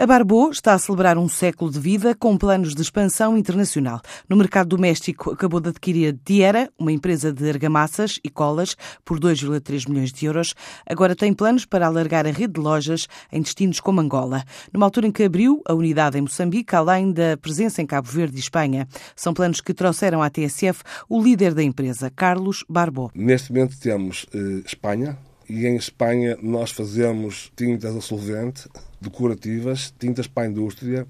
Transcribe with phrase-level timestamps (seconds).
[0.00, 4.00] A Barbô está a celebrar um século de vida com planos de expansão internacional.
[4.28, 9.18] No mercado doméstico, acabou de adquirir a Diera, uma empresa de argamassas e colas, por
[9.18, 10.54] 2,3 milhões de euros.
[10.88, 14.44] Agora tem planos para alargar a rede de lojas em destinos como Angola.
[14.72, 18.36] Numa altura em que abriu a unidade em Moçambique, além da presença em Cabo Verde
[18.36, 18.86] e Espanha.
[19.16, 23.10] São planos que trouxeram à TSF o líder da empresa, Carlos Barbô.
[23.16, 28.68] Neste momento temos eh, Espanha, e em Espanha nós fazemos tintas a solvente,
[29.00, 31.06] decorativas, tintas para a indústria,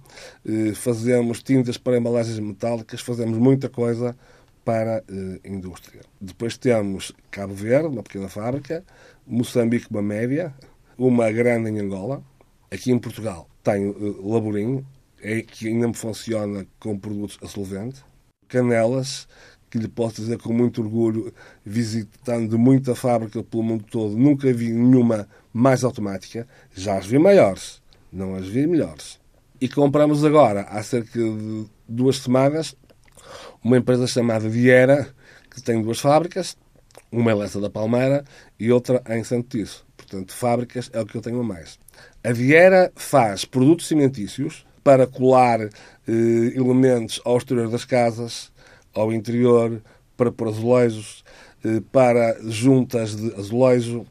[0.46, 4.16] eh, fazemos tintas para embalagens metálicas, fazemos muita coisa
[4.64, 6.02] para a eh, indústria.
[6.20, 8.84] Depois temos Cabo Verde, uma pequena fábrica,
[9.26, 10.54] Moçambique, uma média,
[10.96, 12.22] uma grande em Angola.
[12.70, 14.84] Aqui em Portugal tenho eh, Laborim,
[15.20, 18.04] é, que ainda me funciona com produtos a solvente.
[18.46, 19.26] Canelas,
[19.70, 21.32] que lhe posso dizer com muito orgulho,
[21.64, 26.46] visitando muita fábrica pelo mundo todo, nunca vi nenhuma mais automática.
[26.74, 29.18] Já as vi maiores, não as vi melhores.
[29.60, 32.76] E compramos agora, há cerca de duas semanas,
[33.62, 35.08] uma empresa chamada Viera,
[35.50, 36.56] que tem duas fábricas,
[37.10, 38.24] uma em Lessa da Palmeira
[38.58, 39.58] e outra em Santo.
[39.96, 41.78] Portanto, fábricas é o que eu tenho a mais.
[42.22, 45.70] A Viera faz produtos cimentícios para colar eh,
[46.54, 48.50] elementos ao exterior das casas,
[48.98, 49.80] ao interior,
[50.16, 51.24] para pôr azulejos,
[51.64, 54.06] eh, para juntas de azulejo,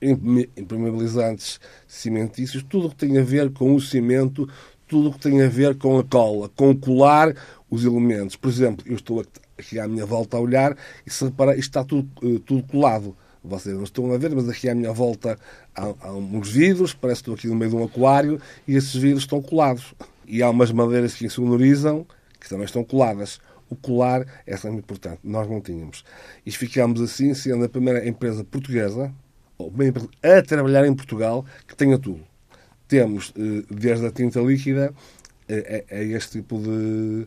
[0.00, 4.48] impermeabilizantes cimentícios, tudo o que tem a ver com o cimento,
[4.88, 7.34] tudo o que tem a ver com a cola, com colar
[7.70, 8.36] os elementos.
[8.36, 9.24] Por exemplo, eu estou
[9.56, 13.16] aqui à minha volta a olhar e se reparar, isto está tudo, eh, tudo colado.
[13.44, 15.36] Vocês não estão a ver, mas aqui à minha volta
[15.74, 18.94] há, há uns vidros, parece que estou aqui no meio de um aquário, e esses
[18.94, 19.94] vidros estão colados.
[20.26, 22.06] E há umas madeiras que insonorizam,
[22.40, 23.40] que também estão coladas
[23.72, 25.20] o colar é sempre importante.
[25.24, 26.04] Nós não tínhamos.
[26.44, 29.12] E ficámos assim, sendo a primeira empresa portuguesa,
[29.58, 29.72] ou
[30.22, 32.20] a trabalhar em Portugal, que tenha tudo.
[32.86, 34.92] Temos eh, desde a tinta líquida
[35.48, 37.26] a, a este tipo de,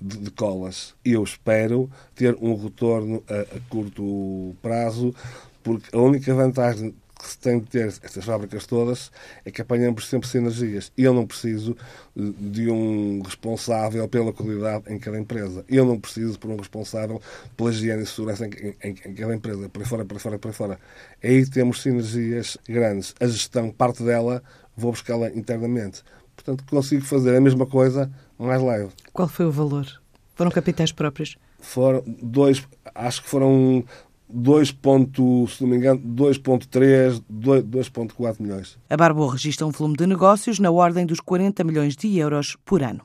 [0.00, 0.94] de, de, colas.
[1.04, 5.14] Eu espero ter um retorno a, a curto prazo,
[5.62, 9.10] porque a única vantagem que se tem de ter estas fábricas todas
[9.44, 10.92] é que apanhamos sempre sinergias.
[10.96, 11.76] Eu não preciso
[12.16, 15.64] eh, de um responsável pela qualidade em cada empresa.
[15.68, 17.20] Eu não preciso por um responsável
[17.56, 18.50] pela higiene e segurança em,
[18.82, 19.68] em, em cada empresa.
[19.68, 20.80] Para fora, para fora, para fora.
[21.22, 23.14] Aí temos sinergias grandes.
[23.20, 24.42] A gestão, parte dela,
[24.76, 26.02] vou buscá-la internamente.
[26.34, 28.90] Portanto, consigo fazer a mesma coisa mais leve.
[29.12, 29.86] Qual foi o valor?
[30.34, 31.36] Foram capitais próprios?
[31.58, 33.84] Foram dois, acho que foram
[34.32, 34.68] 2.
[35.48, 38.78] se não me engano, 2.3, 2.4 milhões.
[38.88, 42.82] A Barbo registra um volume de negócios na ordem dos 40 milhões de euros por
[42.82, 43.02] ano.